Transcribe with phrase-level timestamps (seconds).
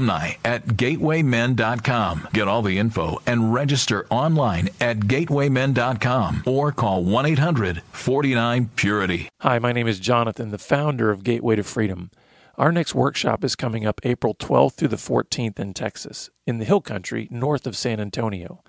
[0.00, 2.28] alumni at gatewaymen.com.
[2.32, 9.28] Get all the info and register online at gatewaymen.com or call 1 800 49 Purity.
[9.40, 12.10] Hi, my name is Jonathan, the founder of Gateway to Freedom.
[12.56, 16.66] Our next workshop is coming up April 12th through the 14th in Texas, in the
[16.66, 18.62] Hill Country, north of San Antonio.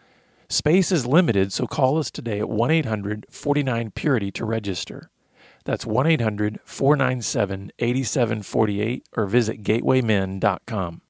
[0.48, 5.10] Space is limited, so call us today at 1 800 49 Purity to register.
[5.64, 11.02] That's 1 800 497 8748 or visit gatewaymen.com.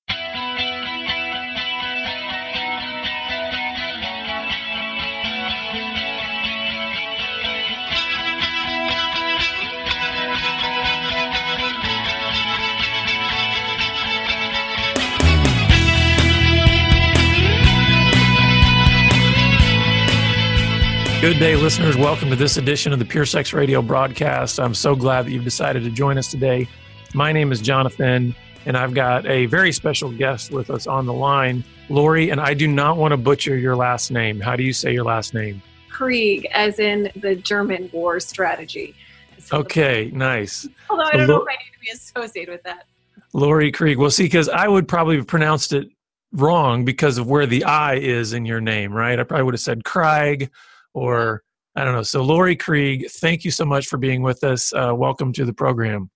[21.22, 21.95] Good day, listeners.
[21.95, 24.59] Welcome to this edition of the Pure Sex Radio broadcast.
[24.59, 26.67] I'm so glad that you've decided to join us today.
[27.14, 28.33] My name is Jonathan,
[28.66, 32.31] and I've got a very special guest with us on the line, Laurie.
[32.31, 34.39] And I do not want to butcher your last name.
[34.39, 35.61] How do you say your last name?
[35.92, 38.95] Krieg, as in the German war strategy.
[39.38, 40.67] So okay, the, nice.
[40.89, 42.88] Although I don't know if I need to be associated with that.
[43.33, 43.99] Laurie Krieg.
[43.99, 45.88] Well, see, because I would probably have pronounced it
[46.31, 49.19] wrong because of where the I is in your name, right?
[49.19, 50.49] I probably would have said Craig
[50.94, 51.44] or
[51.75, 52.03] I don't know.
[52.03, 54.73] So, Laurie Krieg, thank you so much for being with us.
[54.73, 56.09] Uh, welcome to the program.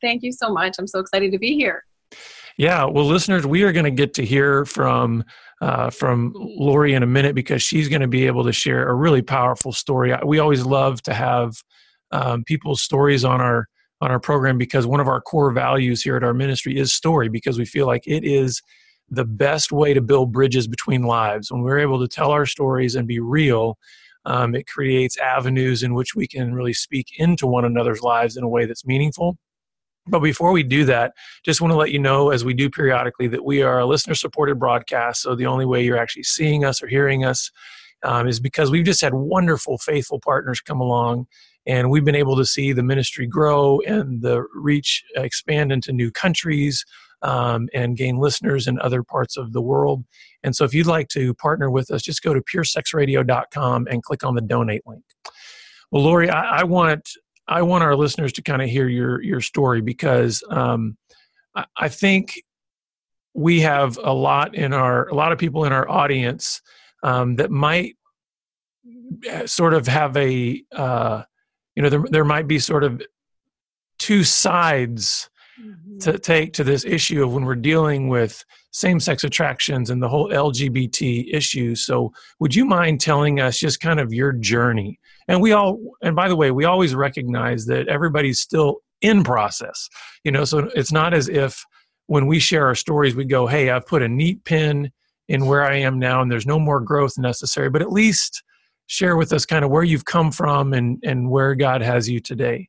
[0.00, 0.76] Thank you so much.
[0.78, 1.84] I'm so excited to be here.
[2.58, 5.24] Yeah, well, listeners, we are going to get to hear from
[5.60, 8.94] uh, from Laurie in a minute because she's going to be able to share a
[8.94, 10.14] really powerful story.
[10.24, 11.54] We always love to have
[12.12, 13.66] um, people's stories on our
[14.02, 17.28] on our program because one of our core values here at our ministry is story
[17.28, 18.60] because we feel like it is
[19.08, 21.50] the best way to build bridges between lives.
[21.50, 23.78] When we're able to tell our stories and be real,
[24.24, 28.42] um, it creates avenues in which we can really speak into one another's lives in
[28.42, 29.38] a way that's meaningful.
[30.08, 33.26] But before we do that, just want to let you know, as we do periodically,
[33.28, 35.22] that we are a listener supported broadcast.
[35.22, 37.50] So the only way you're actually seeing us or hearing us
[38.04, 41.26] um, is because we've just had wonderful, faithful partners come along.
[41.66, 46.12] And we've been able to see the ministry grow and the reach expand into new
[46.12, 46.84] countries,
[47.22, 50.04] um, and gain listeners in other parts of the world.
[50.42, 54.24] And so if you'd like to partner with us, just go to puresexradio.com and click
[54.24, 55.04] on the donate link.
[55.90, 57.08] Well, Laurie, I, I want
[57.48, 60.96] I want our listeners to kind of hear your your story because um,
[61.54, 62.42] I, I, think
[63.34, 66.60] we have a lot in our a lot of people in our audience
[67.04, 67.96] um, that might
[69.28, 71.22] eh, sort of have a uh,
[71.76, 73.00] you know there there might be sort of
[73.98, 75.30] two sides
[75.60, 75.98] mm-hmm.
[75.98, 80.08] to take to this issue of when we're dealing with same sex attractions and the
[80.08, 81.74] whole LGBT issue.
[81.74, 84.98] So, would you mind telling us just kind of your journey?
[85.28, 89.88] And we all, and by the way, we always recognize that everybody's still in process,
[90.24, 91.64] you know, so it's not as if
[92.06, 94.90] when we share our stories, we go, hey, I've put a neat pin
[95.28, 98.42] in where I am now and there's no more growth necessary, but at least
[98.86, 102.20] share with us kind of where you've come from and, and where God has you
[102.20, 102.68] today.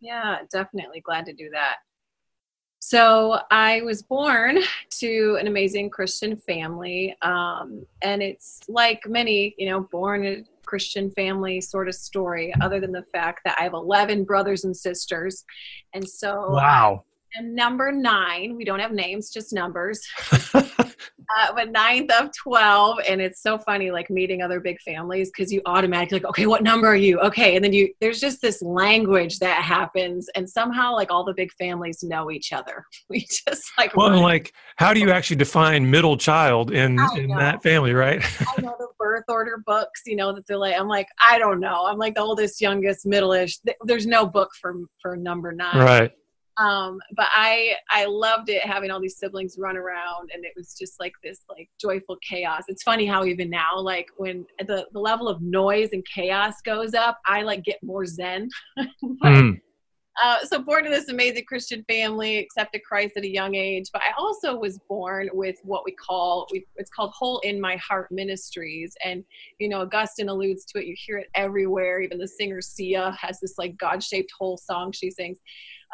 [0.00, 1.76] Yeah, definitely glad to do that.
[2.80, 4.58] So I was born
[5.00, 11.10] to an amazing Christian family, um, and it's like many, you know, born a Christian
[11.10, 12.52] family sort of story.
[12.60, 15.44] Other than the fact that I have eleven brothers and sisters,
[15.92, 20.00] and so wow, and number nine, we don't have names, just numbers.
[21.36, 25.52] uh, but ninth of 12 and it's so funny like meeting other big families because
[25.52, 27.18] you automatically like okay what number are you?
[27.20, 31.34] Okay and then you there's just this language that happens and somehow like all the
[31.34, 32.84] big families know each other.
[33.10, 34.22] We just like well run.
[34.22, 38.22] like how do you actually define middle child in in that family right?
[38.40, 41.60] I know the birth order books you know that they're like i'm like i don't
[41.60, 41.86] know.
[41.86, 43.58] I'm like the oldest youngest middle-ish.
[43.84, 45.78] There's no book for for number nine.
[45.78, 46.12] Right
[46.58, 50.74] um, but I I loved it having all these siblings run around and it was
[50.74, 52.64] just like this like joyful chaos.
[52.68, 56.94] It's funny how even now like when the, the level of noise and chaos goes
[56.94, 58.48] up, I like get more zen.
[58.76, 58.86] but,
[59.22, 59.60] mm.
[60.22, 63.86] Uh, so born to this amazing Christian family, accepted Christ at a young age.
[63.92, 67.76] But I also was born with what we call we, it's called Hole in My
[67.76, 69.24] Heart Ministries, and
[69.58, 70.86] you know Augustine alludes to it.
[70.86, 72.00] You hear it everywhere.
[72.00, 75.38] Even the singer Sia has this like God-shaped hole song she sings.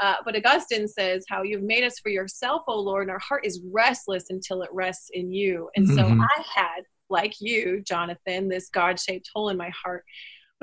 [0.03, 3.47] Uh, but Augustine says how you've made us for yourself, O Lord, and our heart
[3.47, 5.71] is restless until it rests in you.
[5.77, 6.21] And so mm-hmm.
[6.21, 10.05] I had, like you, Jonathan, this God-shaped hole in my heart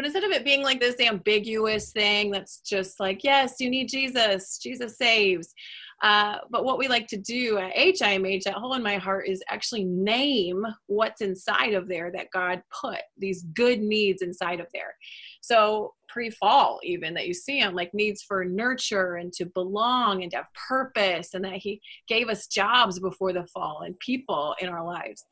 [0.01, 3.88] but instead of it being like this ambiguous thing that's just like, yes, you need
[3.88, 5.53] Jesus, Jesus saves.
[6.01, 9.44] Uh, but what we like to do at HIMH, that hole in my heart, is
[9.48, 14.95] actually name what's inside of there that God put, these good needs inside of there.
[15.42, 20.31] So pre-fall even that you see them like needs for nurture and to belong and
[20.31, 24.68] to have purpose and that he gave us jobs before the fall and people in
[24.68, 25.25] our lives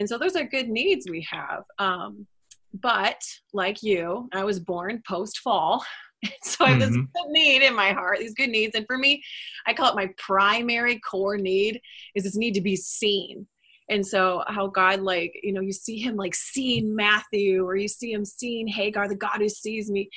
[0.00, 2.26] and so those are good needs we have um,
[2.74, 3.22] but
[3.52, 5.84] like you, I was born post fall.
[6.42, 7.00] so I have this mm-hmm.
[7.00, 8.74] good need in my heart, these good needs.
[8.74, 9.22] And for me,
[9.66, 11.80] I call it my primary core need
[12.14, 13.46] is this need to be seen.
[13.90, 17.88] And so how God like, you know, you see him like seeing Matthew or you
[17.88, 20.08] see him seeing Hagar, the God who sees me.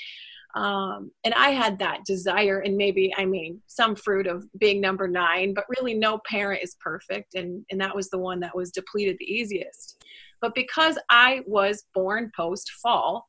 [0.55, 5.05] Um, and I had that desire, and maybe I mean some fruit of being number
[5.05, 8.71] nine, but really no parent is perfect, and and that was the one that was
[8.71, 10.01] depleted the easiest.
[10.45, 13.27] But because I was born post fall,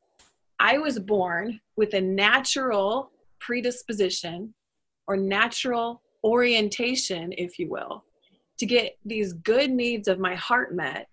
[0.61, 3.11] I was born with a natural
[3.41, 4.53] predisposition
[5.09, 8.05] or natural orientation, if you will,
[8.59, 11.09] to get these good needs of my heart met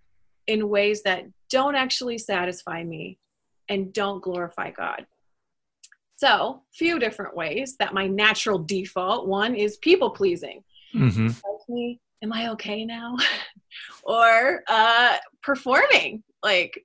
[0.47, 3.17] in ways that don't actually satisfy me
[3.69, 5.05] and don't glorify God.
[6.17, 10.65] So, few different ways that my natural default one is people pleasing.
[10.93, 11.93] Mm-hmm.
[12.21, 13.15] am I okay now?
[14.03, 16.83] or uh, performing, like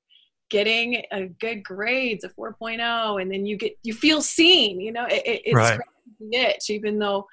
[0.51, 4.81] getting a good grades, a 4.0, and then you get you feel seen.
[4.81, 5.81] You know, it, it, it's right.
[6.21, 7.27] niche, even though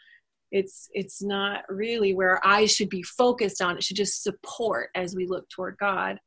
[0.51, 3.77] it's it's not really where I should be focused on.
[3.77, 6.19] It should just support as we look toward God.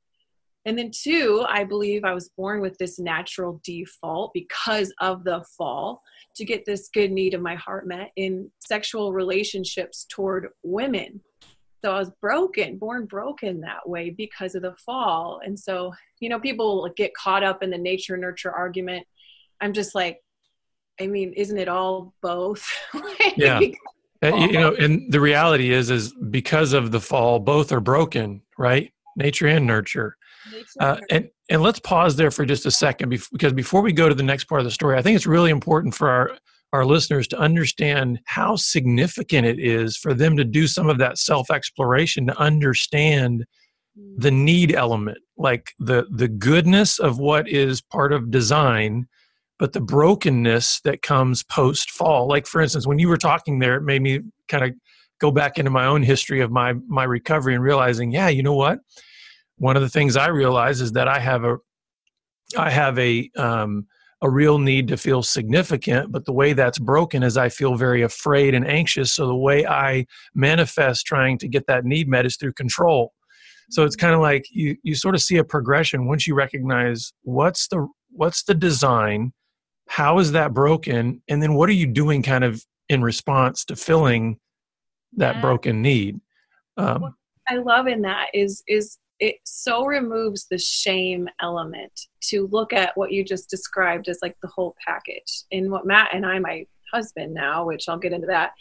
[0.65, 5.43] And then two, I believe I was born with this natural default because of the
[5.57, 6.03] fall
[6.37, 11.23] to get this good need of my heart met in sexual relationships toward women
[11.85, 15.41] so I was broken, born broken that way because of the fall.
[15.45, 19.07] And so, you know, people get caught up in the nature nurture argument.
[19.61, 20.19] I'm just like,
[21.01, 22.69] I mean, isn't it all both?
[23.37, 23.61] yeah.
[24.23, 28.93] you know, and the reality is, is because of the fall, both are broken, right?
[29.17, 30.17] Nature and nurture.
[30.53, 34.09] Nature uh, and and let's pause there for just a second, because before we go
[34.09, 36.33] to the next part of the story, I think it's really important for our
[36.73, 41.19] our listeners to understand how significant it is for them to do some of that
[41.19, 43.45] self exploration to understand
[44.17, 49.07] the need element like the the goodness of what is part of design
[49.59, 53.75] but the brokenness that comes post fall like for instance when you were talking there
[53.75, 54.71] it made me kind of
[55.21, 58.55] go back into my own history of my my recovery and realizing yeah you know
[58.55, 58.79] what?
[59.57, 61.57] One of the things i realize is that i have a
[62.57, 63.87] i have a um,
[64.23, 68.03] a real need to feel significant but the way that's broken is i feel very
[68.03, 69.13] afraid and anxious.
[69.13, 73.13] So the way i manifest trying to get that need met is through control.
[73.71, 77.13] So it's kind of like you you sort of see a progression once you recognize
[77.23, 79.33] what's the what's the design
[79.89, 83.77] how is that broken and then what are you doing kind of in response to
[83.77, 84.39] filling
[85.17, 85.41] that yeah.
[85.41, 86.21] broken need?
[86.77, 87.15] Um,
[87.49, 92.97] i love in that is is it so removes the shame element to look at
[92.97, 95.43] what you just described as like the whole package.
[95.51, 98.53] And what Matt and I, my husband now, which I'll get into that,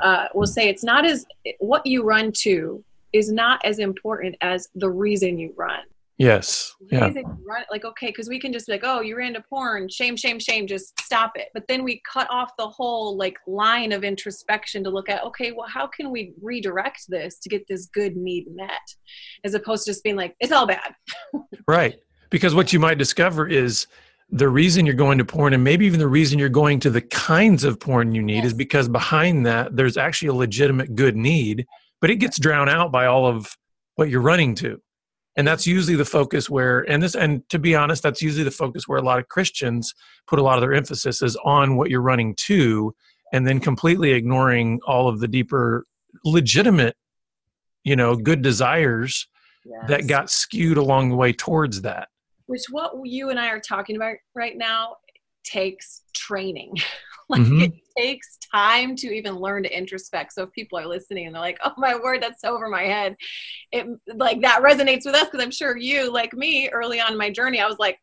[0.00, 1.26] uh, will say it's not as
[1.58, 2.82] what you run to
[3.12, 5.84] is not as important as the reason you run.
[6.18, 6.74] Yes.
[6.90, 7.12] Yeah.
[7.46, 10.38] Run, like, okay, because we can just be like, oh, you're into porn, shame, shame,
[10.38, 11.48] shame, just stop it.
[11.52, 15.52] But then we cut off the whole like line of introspection to look at, okay,
[15.52, 18.70] well, how can we redirect this to get this good need met?
[19.44, 20.94] As opposed to just being like, it's all bad.
[21.68, 21.96] right.
[22.30, 23.86] Because what you might discover is
[24.30, 27.02] the reason you're going to porn and maybe even the reason you're going to the
[27.02, 28.46] kinds of porn you need yes.
[28.46, 31.66] is because behind that there's actually a legitimate good need,
[32.00, 33.54] but it gets drowned out by all of
[33.96, 34.80] what you're running to
[35.36, 38.50] and that's usually the focus where and this and to be honest that's usually the
[38.50, 39.94] focus where a lot of christians
[40.26, 42.94] put a lot of their emphasis is on what you're running to
[43.32, 45.84] and then completely ignoring all of the deeper
[46.24, 46.96] legitimate
[47.84, 49.28] you know good desires
[49.64, 49.84] yes.
[49.88, 52.08] that got skewed along the way towards that
[52.46, 54.96] which what you and i are talking about right now
[55.44, 56.74] takes training
[57.28, 57.62] like mm-hmm.
[57.62, 61.42] it takes time to even learn to introspect so if people are listening and they're
[61.42, 63.16] like oh my word that's so over my head
[63.72, 67.18] it like that resonates with us because i'm sure you like me early on in
[67.18, 67.98] my journey i was like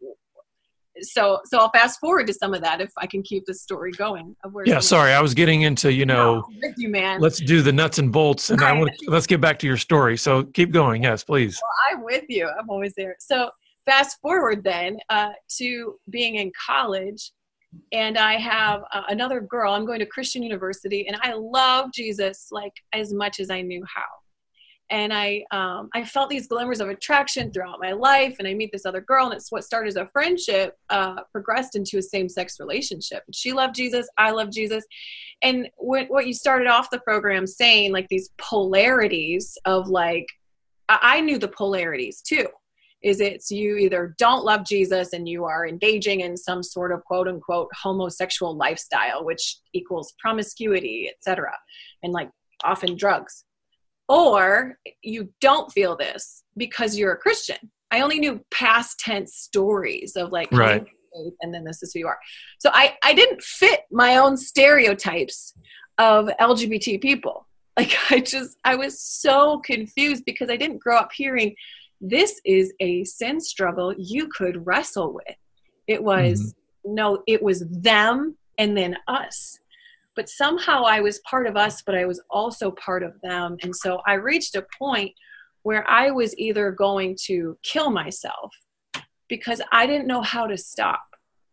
[1.01, 3.91] so so I'll fast forward to some of that if I can keep the story
[3.91, 4.35] going.
[4.43, 7.19] Of where yeah, sorry, I was getting into you know, no, with you, man.
[7.19, 10.17] Let's do the nuts and bolts, and I want let's get back to your story.
[10.17, 11.59] So keep going, yes, please.
[11.61, 12.47] Well, I'm with you.
[12.47, 13.15] I'm always there.
[13.19, 13.49] So
[13.85, 17.31] fast forward then uh, to being in college,
[17.91, 19.73] and I have uh, another girl.
[19.73, 23.83] I'm going to Christian University, and I love Jesus like as much as I knew
[23.93, 24.03] how
[24.93, 28.35] and I um, I felt these glimmers of attraction throughout my life.
[28.37, 31.75] And I meet this other girl, and it's what started as a friendship uh, progressed
[31.75, 33.23] into a same sex relationship.
[33.31, 34.85] She loved Jesus, I love Jesus,
[35.41, 40.27] and what what you started off the program saying like these polarities of like
[40.89, 42.47] I knew the polarities too.
[43.03, 47.03] Is it's you either don't love Jesus and you are engaging in some sort of
[47.03, 51.51] quote unquote homosexual lifestyle, which equals promiscuity, etc.,
[52.01, 52.29] and like
[52.63, 53.43] often drugs
[54.09, 57.57] or you don't feel this because you're a Christian.
[57.91, 60.85] I only knew past tense stories of like, right.
[61.41, 62.19] and then this is who you are.
[62.59, 65.53] So I, I didn't fit my own stereotypes
[65.97, 67.47] of LGBT people.
[67.77, 71.55] Like I just, I was so confused because I didn't grow up hearing
[72.03, 75.35] this is a sin struggle you could wrestle with.
[75.87, 76.53] It was,
[76.85, 76.95] mm-hmm.
[76.95, 79.59] no, it was them and then us
[80.15, 83.57] but somehow I was part of us, but I was also part of them.
[83.63, 85.11] And so I reached a point
[85.63, 88.53] where I was either going to kill myself
[89.27, 91.01] because I didn't know how to stop.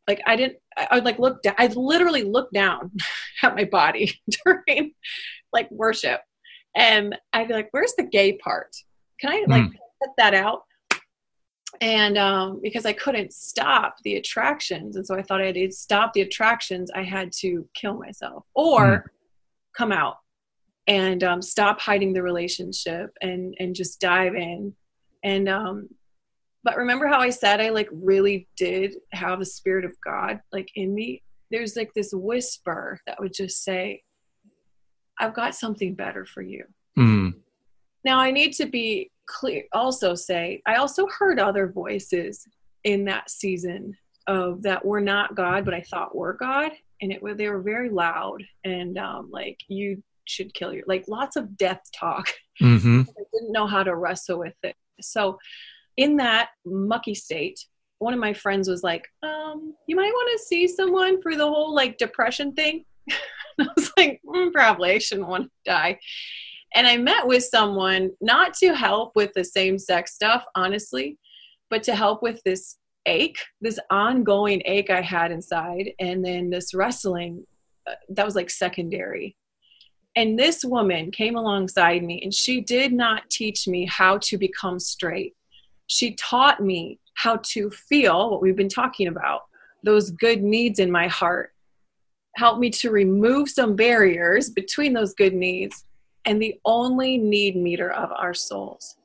[0.08, 2.92] Like I didn't, I would like look down, I literally looked down
[3.42, 4.92] at my body during
[5.52, 6.20] like worship.
[6.74, 8.76] And I'd be like, where's the gay part?
[9.20, 9.72] Can I like mm.
[10.02, 10.62] Cut that out?
[11.80, 15.70] and um, because I couldn't stop the attractions, and so I thought I had to
[15.70, 19.02] stop the attractions, I had to kill myself or mm.
[19.76, 20.18] come out
[20.86, 24.74] and um, stop hiding the relationship and and just dive in.
[25.22, 25.88] And um,
[26.64, 30.70] but remember how I said I like really did have a spirit of God like
[30.74, 31.22] in me.
[31.50, 34.02] There's like this whisper that would just say,
[35.18, 36.64] "I've got something better for you."
[36.98, 37.34] Mm.
[38.04, 42.46] Now I need to be clear also say i also heard other voices
[42.84, 43.96] in that season
[44.26, 46.72] of that were not god but i thought were god.
[47.02, 51.08] And it were they were very loud and um, like you should kill your like
[51.08, 52.28] lots of death talk.
[52.60, 53.00] Mm-hmm.
[53.18, 54.76] i didn't know how to wrestle with it.
[55.00, 55.38] So
[55.96, 57.58] in that mucky state
[57.98, 61.46] one of my friends was like um, you might want to see someone for the
[61.46, 62.84] whole like depression thing.
[63.60, 65.98] I was like mm, probably i shouldn't want to die
[66.74, 71.18] and I met with someone not to help with the same sex stuff, honestly,
[71.68, 76.74] but to help with this ache, this ongoing ache I had inside, and then this
[76.74, 77.44] wrestling
[77.88, 79.36] uh, that was like secondary.
[80.16, 84.80] And this woman came alongside me and she did not teach me how to become
[84.80, 85.34] straight.
[85.86, 89.42] She taught me how to feel what we've been talking about,
[89.84, 91.52] those good needs in my heart.
[92.36, 95.84] Helped me to remove some barriers between those good needs
[96.24, 98.96] and the only need meter of our souls.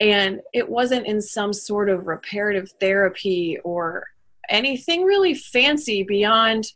[0.00, 4.06] And it wasn't in some sort of reparative therapy or
[4.48, 6.72] anything really fancy beyond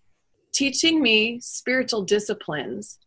[0.52, 2.98] teaching me spiritual disciplines,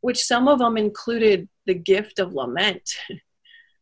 [0.00, 2.88] which some of them included the gift of lament,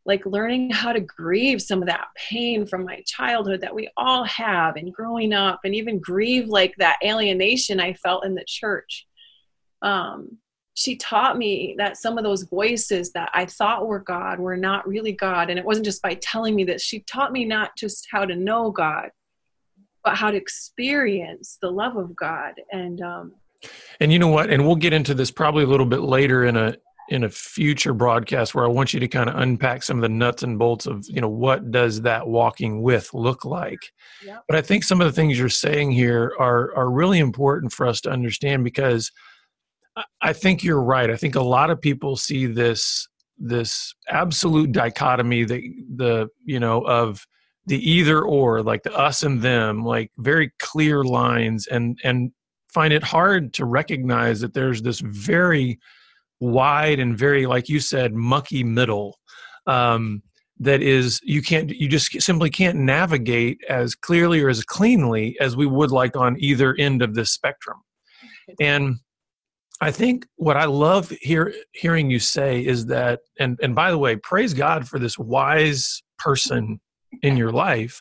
[0.06, 4.24] like learning how to grieve some of that pain from my childhood that we all
[4.24, 9.06] have and growing up, and even grieve like that alienation I felt in the church.
[9.82, 10.38] Um,
[10.80, 14.88] she taught me that some of those voices that I thought were God were not
[14.88, 15.50] really God.
[15.50, 16.80] And it wasn't just by telling me this.
[16.80, 19.10] She taught me not just how to know God,
[20.02, 22.54] but how to experience the love of God.
[22.72, 23.34] And um,
[24.00, 24.48] and you know what?
[24.48, 26.74] And we'll get into this probably a little bit later in a
[27.10, 30.08] in a future broadcast where I want you to kind of unpack some of the
[30.08, 33.92] nuts and bolts of you know what does that walking with look like.
[34.24, 34.44] Yep.
[34.48, 37.86] But I think some of the things you're saying here are are really important for
[37.86, 39.12] us to understand because
[40.22, 41.10] I think you're right.
[41.10, 43.06] I think a lot of people see this
[43.38, 45.62] this absolute dichotomy that
[45.96, 47.26] the you know of
[47.66, 52.32] the either or like the us and them like very clear lines and and
[52.68, 55.78] find it hard to recognize that there's this very
[56.40, 59.18] wide and very like you said mucky middle
[59.66, 60.22] um,
[60.58, 65.56] that is you can't you just simply can't navigate as clearly or as cleanly as
[65.56, 67.78] we would like on either end of this spectrum
[68.60, 68.96] and
[69.80, 73.98] I think what I love hear, hearing you say is that, and, and by the
[73.98, 76.80] way, praise God for this wise person
[77.22, 78.00] in your life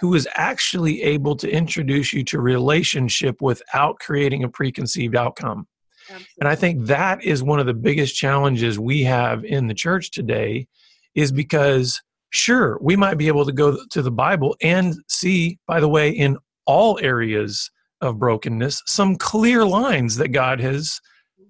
[0.00, 5.66] who is actually able to introduce you to relationship without creating a preconceived outcome.
[6.02, 6.26] Absolutely.
[6.40, 10.10] And I think that is one of the biggest challenges we have in the church
[10.10, 10.66] today
[11.14, 15.80] is because sure, we might be able to go to the Bible and see, by
[15.80, 21.00] the way, in all areas of brokenness some clear lines that God has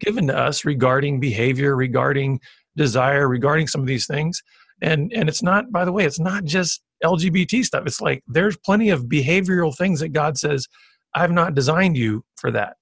[0.00, 2.40] given to us regarding behavior, regarding
[2.76, 4.42] desire, regarding some of these things.
[4.82, 7.84] And and it's not, by the way, it's not just LGBT stuff.
[7.86, 10.66] It's like there's plenty of behavioral things that God says,
[11.14, 12.76] I've not designed you for that.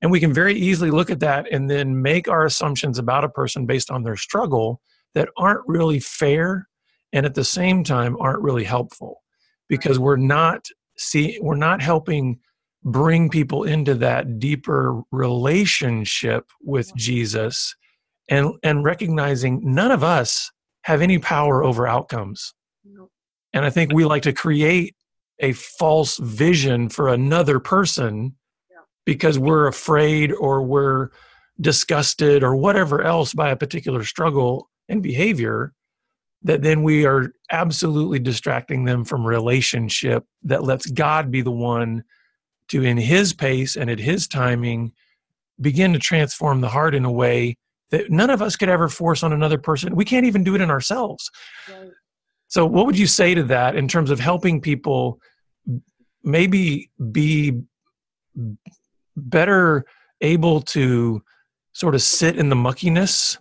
[0.00, 3.28] And we can very easily look at that and then make our assumptions about a
[3.28, 4.80] person based on their struggle
[5.14, 6.68] that aren't really fair
[7.12, 9.22] and at the same time aren't really helpful
[9.68, 10.66] because we're not
[10.96, 12.38] see we're not helping
[12.84, 17.74] bring people into that deeper relationship with Jesus
[18.28, 20.50] and and recognizing none of us
[20.84, 22.54] have any power over outcomes.
[23.52, 24.96] And I think we like to create
[25.38, 28.34] a false vision for another person
[29.04, 31.10] because we're afraid or we're
[31.60, 35.72] disgusted or whatever else by a particular struggle and behavior
[36.44, 42.02] that then we are absolutely distracting them from relationship that lets God be the one
[42.68, 44.92] to, in His pace and at His timing,
[45.60, 47.56] begin to transform the heart in a way
[47.90, 49.94] that none of us could ever force on another person.
[49.94, 51.30] We can't even do it in ourselves.
[51.68, 51.90] Right.
[52.48, 55.20] So, what would you say to that in terms of helping people
[56.22, 57.60] maybe be
[59.16, 59.84] better
[60.20, 61.22] able to
[61.72, 63.38] sort of sit in the muckiness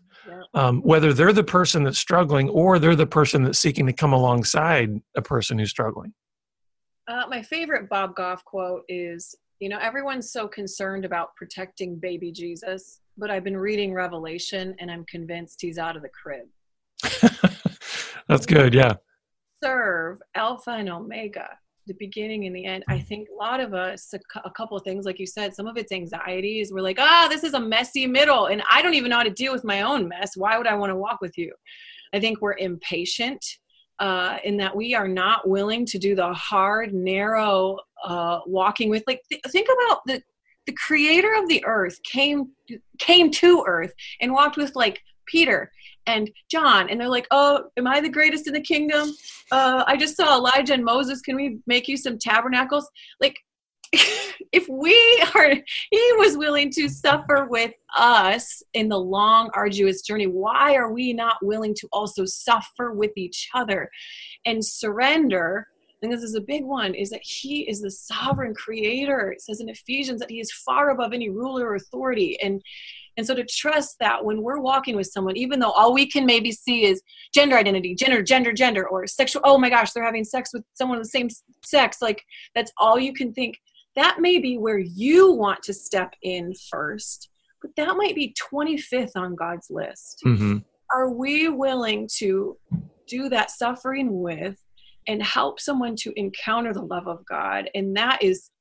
[0.53, 4.13] um, whether they're the person that's struggling or they're the person that's seeking to come
[4.13, 6.13] alongside a person who's struggling.
[7.07, 12.31] Uh, my favorite Bob Goff quote is You know, everyone's so concerned about protecting baby
[12.31, 16.47] Jesus, but I've been reading Revelation and I'm convinced he's out of the crib.
[18.27, 18.93] that's good, yeah.
[19.63, 21.49] Serve Alpha and Omega
[21.87, 24.13] the beginning and the end i think a lot of us
[24.45, 27.29] a, couple of things like you said some of it's anxieties we're like ah oh,
[27.29, 29.81] this is a messy middle and i don't even know how to deal with my
[29.81, 31.51] own mess why would i want to walk with you
[32.13, 33.43] i think we're impatient
[34.01, 39.03] uh, in that we are not willing to do the hard narrow uh, walking with
[39.07, 40.21] like th- think about the
[40.65, 42.49] the creator of the earth came
[42.99, 45.71] came to earth and walked with like peter
[46.07, 49.13] and John, and they're like, "Oh, am I the greatest in the kingdom?
[49.51, 51.21] Uh, I just saw Elijah and Moses.
[51.21, 52.89] Can we make you some tabernacles?"
[53.19, 53.37] Like,
[54.51, 55.53] if we are,
[55.89, 60.27] he was willing to suffer with us in the long, arduous journey.
[60.27, 63.89] Why are we not willing to also suffer with each other
[64.45, 65.67] and surrender?
[66.01, 69.31] and this is a big one, is that he is the sovereign creator.
[69.31, 72.39] It says in Ephesians that he is far above any ruler or authority.
[72.41, 72.61] And
[73.17, 76.25] and so to trust that when we're walking with someone, even though all we can
[76.25, 77.01] maybe see is
[77.33, 80.97] gender identity, gender, gender, gender, or sexual, oh my gosh, they're having sex with someone
[80.97, 81.27] of the same
[81.63, 82.23] sex, like
[82.55, 83.59] that's all you can think.
[83.95, 87.29] That may be where you want to step in first,
[87.61, 90.21] but that might be 25th on God's list.
[90.25, 90.59] Mm-hmm.
[90.93, 92.57] Are we willing to
[93.07, 94.57] do that suffering with
[95.07, 97.69] and help someone to encounter the love of God?
[97.75, 98.51] And that is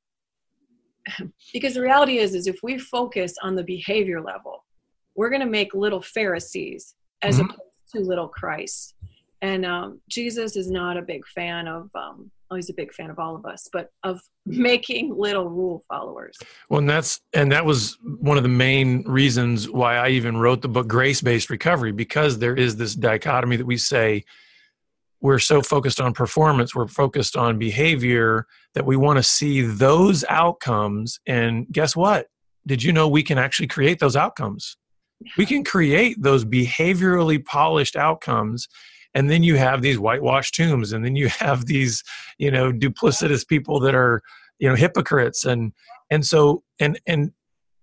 [1.53, 4.64] because the reality is is if we focus on the behavior level
[5.16, 7.47] we're going to make little pharisees as mm-hmm.
[7.47, 7.61] opposed
[7.93, 8.95] to little christ
[9.43, 13.19] and um, jesus is not a big fan of um, he's a big fan of
[13.19, 16.37] all of us but of making little rule followers
[16.69, 20.63] well and that's and that was one of the main reasons why i even wrote
[20.63, 24.25] the book grace-based recovery because there is this dichotomy that we say
[25.21, 30.25] we're so focused on performance, we're focused on behavior that we want to see those
[30.29, 31.21] outcomes.
[31.27, 32.29] And guess what?
[32.67, 34.77] Did you know we can actually create those outcomes?
[35.37, 38.69] We can create those behaviorally polished outcomes.
[39.14, 42.03] And then you have these whitewashed tombs, and then you have these,
[42.38, 44.23] you know, duplicitous people that are,
[44.59, 45.44] you know, hypocrites.
[45.44, 45.73] And
[46.11, 47.33] and so and and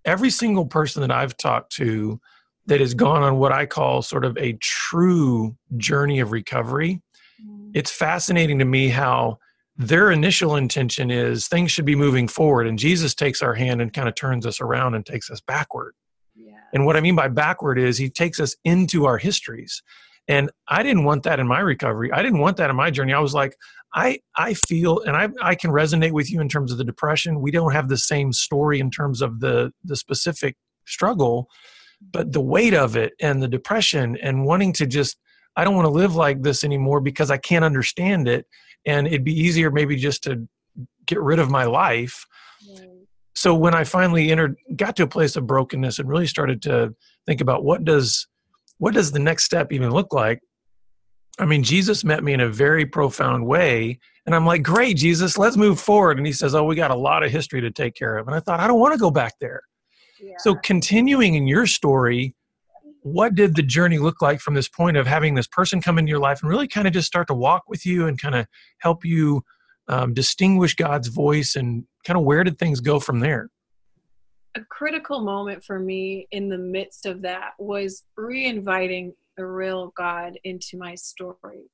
[0.06, 2.20] every single person that I've talked to
[2.68, 7.02] that has gone on what I call sort of a true journey of recovery
[7.44, 7.72] mm-hmm.
[7.74, 9.38] it's fascinating to me how
[9.78, 13.94] their initial intention is things should be moving forward and jesus takes our hand and
[13.94, 15.94] kind of turns us around and takes us backward
[16.36, 16.54] yeah.
[16.74, 19.84] and what i mean by backward is he takes us into our histories
[20.28, 23.14] and i didn't want that in my recovery i didn't want that in my journey
[23.14, 23.56] i was like
[23.94, 27.42] i i feel and i i can resonate with you in terms of the depression
[27.42, 31.48] we don't have the same story in terms of the the specific struggle
[32.12, 35.18] but the weight of it and the depression and wanting to just
[35.58, 38.46] I don't want to live like this anymore because I can't understand it.
[38.86, 40.48] And it'd be easier maybe just to
[41.08, 42.26] get rid of my life.
[43.36, 46.96] So when I finally entered, got to a place of brokenness and really started to
[47.26, 48.28] think about what does,
[48.78, 50.40] what does the next step even look like?
[51.40, 54.00] I mean, Jesus met me in a very profound way.
[54.26, 56.18] And I'm like, great, Jesus, let's move forward.
[56.18, 58.28] And he says, oh, we got a lot of history to take care of.
[58.28, 59.62] And I thought, I don't want to go back there.
[60.20, 60.34] Yeah.
[60.40, 62.36] So continuing in your story,
[63.04, 66.10] what did the journey look like from this point of having this person come into
[66.10, 68.48] your life and really kind of just start to walk with you and kind of
[68.80, 69.44] help you
[69.88, 73.50] um, distinguish God's voice and kind of where did things go from there?
[74.58, 80.38] A critical moment for me in the midst of that was re-inviting the real God
[80.44, 81.70] into my story.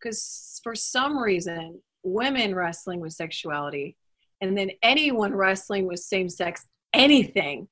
[0.00, 3.96] Because for some reason, women wrestling with sexuality
[4.40, 7.66] and then anyone wrestling with same sex anything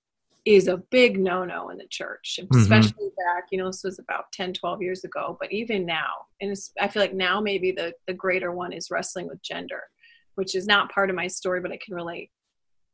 [0.44, 2.58] is a big no-no in the church mm-hmm.
[2.58, 3.36] especially mm-hmm.
[3.36, 6.88] back you know this was about 10 12 years ago but even now and i
[6.88, 9.82] feel like now maybe the the greater one is wrestling with gender
[10.34, 12.30] which is not part of my story but i can relate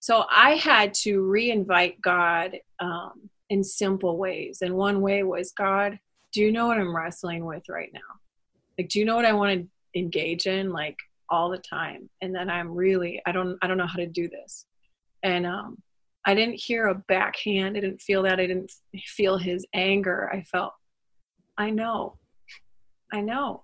[0.01, 5.99] so i had to reinvite god um, in simple ways and one way was god
[6.33, 8.01] do you know what i'm wrestling with right now
[8.79, 10.97] like do you know what i want to engage in like
[11.31, 14.29] all the time and then i'm really i don't i don't know how to do
[14.29, 14.67] this
[15.23, 15.77] and um
[16.29, 17.75] I didn't hear a backhand.
[17.75, 18.39] I didn't feel that.
[18.39, 18.71] I didn't
[19.07, 20.31] feel his anger.
[20.31, 20.75] I felt,
[21.57, 22.19] I know,
[23.11, 23.63] I know.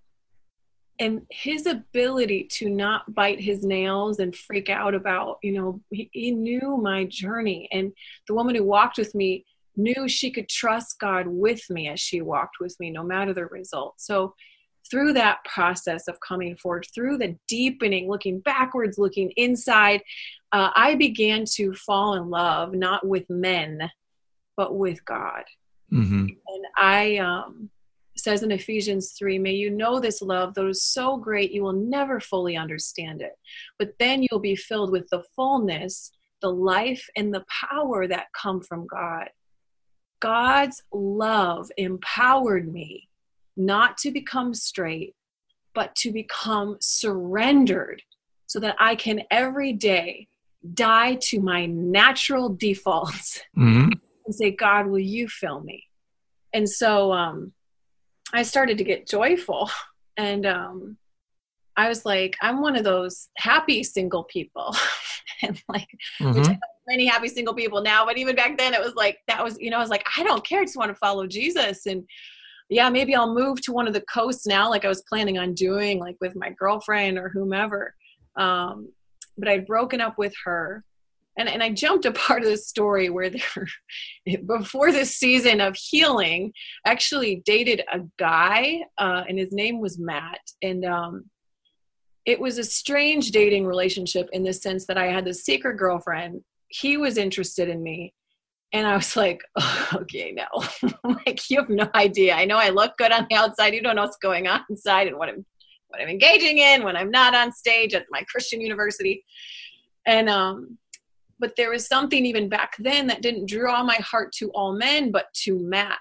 [1.00, 6.08] And his ability to not bite his nails and freak out about, you know, he,
[6.12, 7.68] he knew my journey.
[7.72, 7.92] And
[8.28, 9.44] the woman who walked with me
[9.76, 13.46] knew she could trust God with me as she walked with me, no matter the
[13.46, 13.94] result.
[13.98, 14.34] So,
[14.90, 20.02] through that process of coming forward, through the deepening, looking backwards, looking inside,
[20.52, 23.90] uh, I began to fall in love not with men,
[24.58, 25.44] but with God.
[25.92, 26.26] Mm-hmm.
[26.46, 27.70] And I um,
[28.24, 31.74] says in Ephesians 3 May you know this love that is so great you will
[31.74, 33.32] never fully understand it.
[33.78, 36.10] But then you'll be filled with the fullness,
[36.40, 39.28] the life, and the power that come from God.
[40.20, 43.08] God's love empowered me
[43.56, 45.14] not to become straight,
[45.74, 48.02] but to become surrendered
[48.46, 50.28] so that I can every day
[50.72, 53.90] die to my natural defaults mm-hmm.
[54.26, 55.84] and say, God, will you fill me?
[56.54, 57.52] And so um,
[58.32, 59.70] I started to get joyful.
[60.16, 60.96] And um,
[61.76, 64.76] I was like, I'm one of those happy single people.
[65.42, 65.88] and like,
[66.20, 66.52] mm-hmm.
[66.86, 69.70] many happy single people now, but even back then it was like, that was, you
[69.70, 70.60] know, I was like, I don't care.
[70.60, 71.86] I just want to follow Jesus.
[71.86, 72.04] And
[72.68, 75.52] yeah, maybe I'll move to one of the coasts now, like I was planning on
[75.54, 77.94] doing, like with my girlfriend or whomever.
[78.36, 78.92] Um,
[79.36, 80.84] but I'd broken up with her.
[81.36, 83.66] And, and I jumped a part of the story where there,
[84.46, 86.52] before this season of healing,
[86.86, 90.40] actually dated a guy, uh, and his name was Matt.
[90.62, 91.24] And um,
[92.24, 96.42] it was a strange dating relationship in the sense that I had this secret girlfriend.
[96.68, 98.14] He was interested in me,
[98.72, 100.90] and I was like, oh, okay, no,
[101.26, 102.34] like you have no idea.
[102.34, 103.74] I know I look good on the outside.
[103.74, 105.44] You don't know what's going on inside and what I'm,
[105.88, 109.24] what I'm engaging in when I'm not on stage at my Christian university.
[110.06, 110.78] And, um,
[111.38, 115.10] but there was something even back then that didn't draw my heart to all men,
[115.10, 115.98] but to Matt.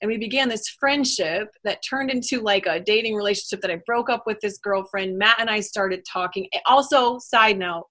[0.00, 4.08] And we began this friendship that turned into like a dating relationship that I broke
[4.08, 5.18] up with this girlfriend.
[5.18, 6.48] Matt and I started talking.
[6.64, 7.86] Also, side note,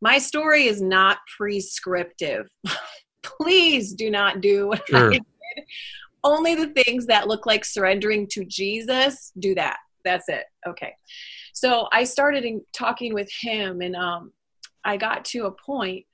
[0.00, 2.48] my story is not prescriptive.
[3.24, 5.08] please do not do what sure.
[5.08, 5.22] I did.
[6.22, 9.78] Only the things that look like surrendering to Jesus, do that.
[10.04, 10.44] That's it.
[10.66, 10.94] Okay.
[11.52, 14.32] So I started talking with him, and um,
[14.84, 16.04] I got to a point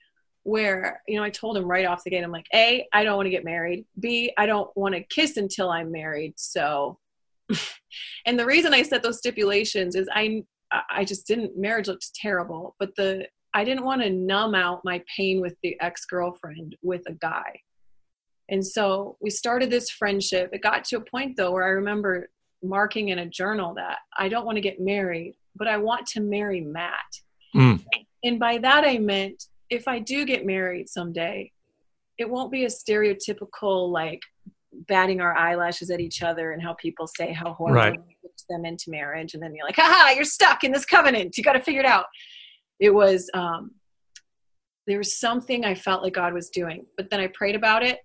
[0.45, 3.17] where you know I told him right off the gate, I'm like, A, I don't
[3.17, 3.85] want to get married.
[3.99, 6.35] B, I don't want to kiss until I'm married.
[6.37, 6.99] So,
[8.27, 10.43] and the reason I set those stipulations is I
[10.91, 15.03] I just didn't marriage looked terrible, but the I didn't want to numb out my
[15.17, 17.61] pain with the ex girlfriend with a guy.
[18.49, 20.51] And so we started this friendship.
[20.53, 22.29] It got to a point though where I remember
[22.63, 26.21] marking in a journal that I don't want to get married, but I want to
[26.21, 27.01] marry Matt.
[27.55, 27.83] Mm.
[28.23, 31.53] And by that I meant if I do get married someday,
[32.19, 34.21] it won't be a stereotypical like
[34.89, 37.99] batting our eyelashes at each other and how people say how horrible right.
[38.49, 41.37] them into marriage and then you're like, haha, you're stuck in this covenant.
[41.37, 42.07] You got to figure it out
[42.81, 43.73] it was um,
[44.87, 48.01] there was something I felt like God was doing, but then I prayed about it.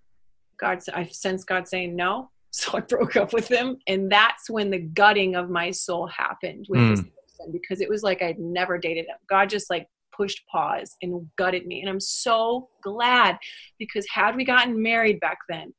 [0.59, 4.49] God, said I sensed God saying no, so I broke up with him, and that's
[4.49, 6.89] when the gutting of my soul happened with mm.
[6.91, 9.15] this person because it was like I'd never dated him.
[9.27, 13.37] God just like pushed pause and gutted me, and I'm so glad
[13.79, 15.73] because had we gotten married back then,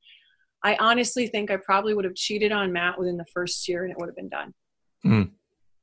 [0.64, 3.92] I honestly think I probably would have cheated on Matt within the first year, and
[3.92, 4.54] it would have been done.
[5.04, 5.30] Mm.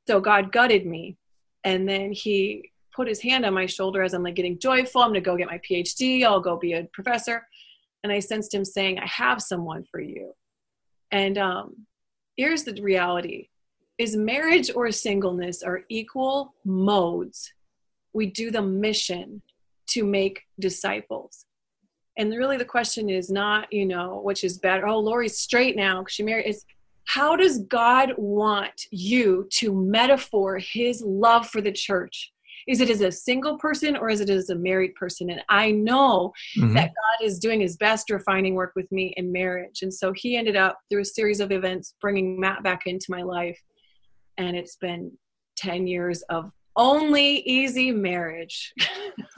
[0.06, 1.16] So God gutted me,
[1.64, 5.02] and then He put his hand on my shoulder as I'm like getting joyful.
[5.02, 6.24] I'm gonna go get my PhD.
[6.24, 7.46] I'll go be a professor.
[8.02, 10.32] And I sensed him saying, I have someone for you.
[11.10, 11.86] And um,
[12.36, 13.48] here's the reality
[13.96, 17.52] is marriage or singleness are equal modes.
[18.14, 19.42] We do the mission
[19.88, 21.44] to make disciples.
[22.16, 24.86] And really the question is not, you know, which is better.
[24.86, 26.46] Oh, Laurie's straight now because she married.
[26.46, 26.64] Is
[27.06, 32.32] how does God want you to metaphor his love for the church?
[32.66, 35.70] is it as a single person or is it as a married person and i
[35.70, 36.74] know mm-hmm.
[36.74, 40.36] that god is doing his best refining work with me in marriage and so he
[40.36, 43.60] ended up through a series of events bringing matt back into my life
[44.38, 45.12] and it's been
[45.56, 48.72] 10 years of only easy marriage.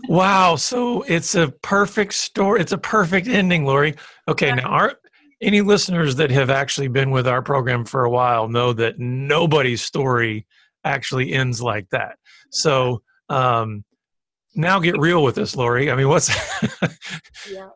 [0.08, 0.56] wow.
[0.56, 2.60] So it's a perfect story.
[2.60, 3.94] It's a perfect ending, Laurie.
[4.28, 4.48] Okay.
[4.48, 4.54] Yeah.
[4.56, 4.94] Now, our,
[5.40, 9.82] any listeners that have actually been with our program for a while know that nobody's
[9.82, 10.46] story
[10.84, 12.16] actually ends like that.
[12.50, 13.84] So, um,
[14.54, 15.90] now get real with this, Laurie.
[15.90, 16.30] I mean, what's,
[17.50, 17.68] yeah.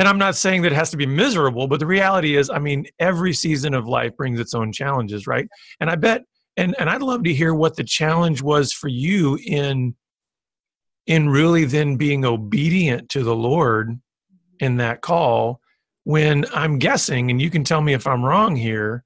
[0.00, 2.58] And I'm not saying that it has to be miserable, but the reality is, I
[2.58, 5.48] mean, every season of life brings its own challenges, right?
[5.80, 6.22] And I bet
[6.58, 9.94] and and I'd love to hear what the challenge was for you in
[11.06, 13.98] in really then being obedient to the Lord
[14.60, 15.60] in that call
[16.04, 19.04] when I'm guessing and you can tell me if I'm wrong here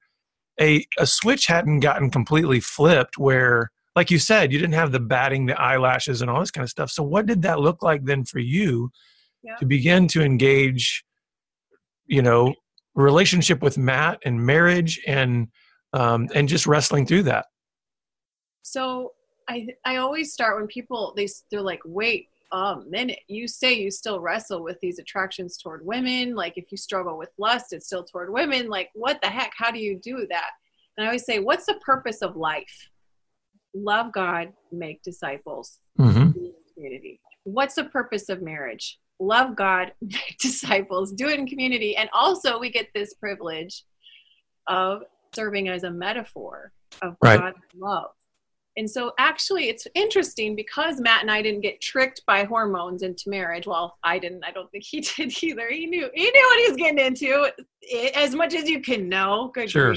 [0.60, 5.00] a a switch hadn't gotten completely flipped where like you said you didn't have the
[5.00, 8.04] batting the eyelashes and all this kind of stuff so what did that look like
[8.04, 8.90] then for you
[9.42, 9.56] yeah.
[9.56, 11.04] to begin to engage
[12.06, 12.54] you know
[12.94, 15.48] relationship with Matt and marriage and
[15.92, 17.46] um, and just wrestling through that.
[18.62, 19.12] So
[19.48, 23.90] I I always start when people they they're like, wait a minute, you say you
[23.90, 26.34] still wrestle with these attractions toward women.
[26.34, 28.68] Like if you struggle with lust, it's still toward women.
[28.68, 29.52] Like what the heck?
[29.56, 30.50] How do you do that?
[30.96, 32.90] And I always say, what's the purpose of life?
[33.74, 36.30] Love God, make disciples, mm-hmm.
[36.74, 37.20] community.
[37.44, 38.98] What's the purpose of marriage?
[39.18, 43.84] Love God, make disciples, do it in community, and also we get this privilege
[44.66, 45.02] of
[45.34, 47.40] serving as a metaphor of right.
[47.40, 48.10] God's love.
[48.76, 53.28] And so actually it's interesting because Matt and I didn't get tricked by hormones into
[53.28, 53.66] marriage.
[53.66, 54.44] Well, I didn't.
[54.44, 55.68] I don't think he did either.
[55.70, 57.50] He knew he knew what he was getting into
[58.14, 59.50] as much as you can know.
[59.54, 59.94] Good sure.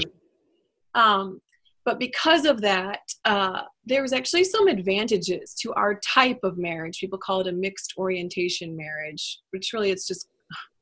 [0.94, 1.40] Um,
[1.84, 6.98] but because of that, uh, there was actually some advantages to our type of marriage.
[6.98, 10.28] People call it a mixed orientation marriage, which really it's just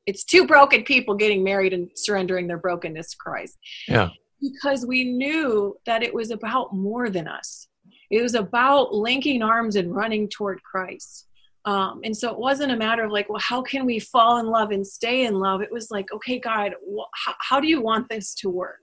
[0.05, 3.57] it's two broken people getting married and surrendering their brokenness to Christ.
[3.87, 4.09] Yeah
[4.41, 7.67] because we knew that it was about more than us.
[8.11, 11.27] It was about linking arms and running toward Christ.
[11.65, 14.45] Um, and so it wasn't a matter of like, well, how can we fall in
[14.45, 15.61] love and stay in love?
[15.61, 18.79] It was like, okay, God, wh- how, do you want this to work?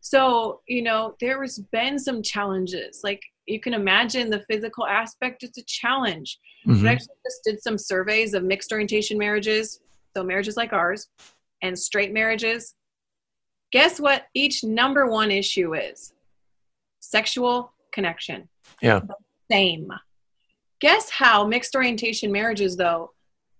[0.00, 3.00] So, you know, there has been some challenges.
[3.02, 6.38] Like you can imagine the physical aspect, it's a challenge.
[6.66, 6.86] Mm-hmm.
[6.86, 9.80] I actually just did some surveys of mixed orientation marriages,
[10.14, 11.08] so marriages like ours,
[11.62, 12.74] and straight marriages.
[13.72, 16.12] Guess what each number one issue is?
[17.00, 18.48] Sexual connection.
[18.82, 19.00] Yeah.
[19.50, 19.90] Same.
[20.80, 23.12] Guess how mixed orientation marriages, though,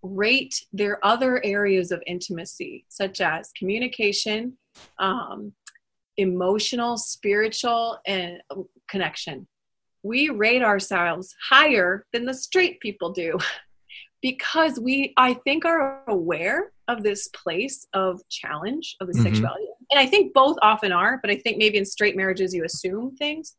[0.03, 4.59] rate their other areas of intimacy, such as communication,
[4.99, 5.53] um,
[6.17, 8.43] emotional, spiritual, and
[8.89, 9.47] connection.
[10.03, 13.39] We rate ourselves higher than the straight people do
[14.23, 19.23] because we, I think, are aware of this place of challenge of the mm-hmm.
[19.23, 22.65] sexuality and I think both often are, but I think maybe in straight marriages you
[22.65, 23.55] assume things.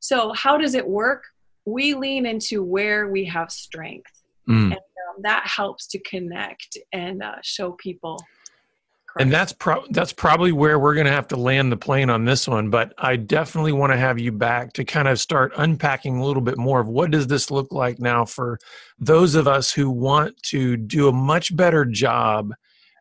[0.00, 1.24] So, how does it work?
[1.66, 4.10] We lean into where we have strength,
[4.48, 4.64] mm.
[4.64, 8.18] and um, that helps to connect and uh, show people.
[9.12, 9.24] Christ.
[9.24, 12.24] And that's pro- that's probably where we're going to have to land the plane on
[12.24, 12.70] this one.
[12.70, 16.42] But I definitely want to have you back to kind of start unpacking a little
[16.42, 18.58] bit more of what does this look like now for
[18.98, 22.52] those of us who want to do a much better job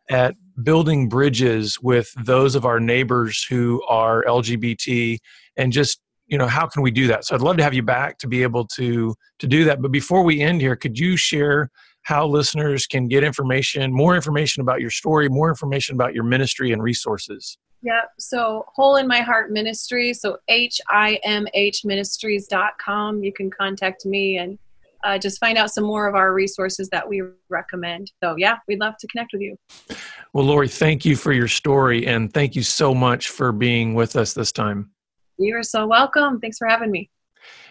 [0.10, 5.18] at building bridges with those of our neighbors who are LGBT
[5.56, 7.84] and just you know how can we do that so i'd love to have you
[7.84, 11.18] back to be able to to do that but before we end here could you
[11.18, 11.70] share
[12.04, 16.72] how listeners can get information more information about your story more information about your ministry
[16.72, 24.06] and resources yeah so hole in my heart ministry so h-i-m-h ministries.com you can contact
[24.06, 24.58] me and
[25.04, 28.12] uh, just find out some more of our resources that we recommend.
[28.24, 29.58] So, yeah, we'd love to connect with you.
[30.34, 34.16] Well, Laurie, thank you for your story and thank you so much for being with
[34.16, 34.92] us this time.
[35.38, 36.40] You are so welcome.
[36.40, 37.10] Thanks for having me.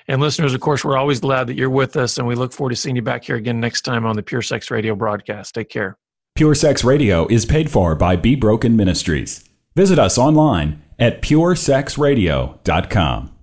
[0.09, 2.71] And listeners, of course, we're always glad that you're with us, and we look forward
[2.71, 5.55] to seeing you back here again next time on the Pure Sex Radio broadcast.
[5.55, 5.97] Take care.
[6.35, 9.45] Pure Sex Radio is paid for by Be Broken Ministries.
[9.77, 13.40] Visit us online at puresexradio.com.